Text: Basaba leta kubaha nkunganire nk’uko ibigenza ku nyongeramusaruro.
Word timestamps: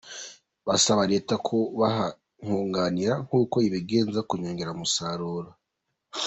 Basaba 0.67 1.03
leta 1.11 1.33
kubaha 1.47 2.05
nkunganire 2.43 3.13
nk’uko 3.25 3.55
ibigenza 3.67 4.19
ku 4.27 4.33
nyongeramusaruro. 4.41 5.49